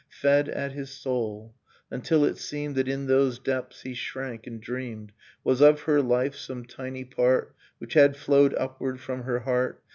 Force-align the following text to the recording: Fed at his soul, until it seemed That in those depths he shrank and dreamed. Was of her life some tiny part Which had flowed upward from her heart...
Fed 0.09 0.49
at 0.49 0.71
his 0.71 0.89
soul, 0.89 1.53
until 1.91 2.25
it 2.25 2.39
seemed 2.39 2.73
That 2.75 2.87
in 2.87 3.05
those 3.05 3.37
depths 3.37 3.83
he 3.83 3.93
shrank 3.93 4.47
and 4.47 4.59
dreamed. 4.59 5.11
Was 5.43 5.61
of 5.61 5.81
her 5.81 6.01
life 6.01 6.33
some 6.33 6.65
tiny 6.65 7.05
part 7.05 7.55
Which 7.77 7.93
had 7.93 8.17
flowed 8.17 8.55
upward 8.55 8.99
from 8.99 9.21
her 9.25 9.41
heart... 9.41 9.83